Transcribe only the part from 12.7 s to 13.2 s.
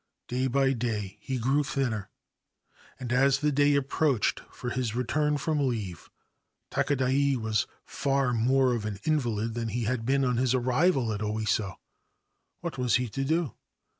was he